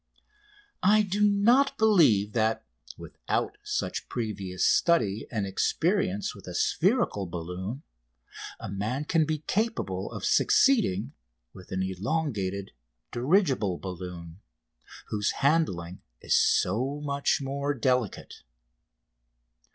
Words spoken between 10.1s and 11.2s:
of succeeding